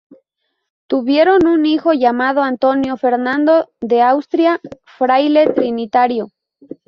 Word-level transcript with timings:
Tuvieron 0.87 1.45
un 1.45 1.67
hijo 1.67 1.93
llamado 1.93 2.41
Antonio 2.41 2.97
Fernando 2.97 3.69
de 3.81 4.01
Austria, 4.01 4.59
fraile 4.83 5.45
trinitario. 5.53 6.31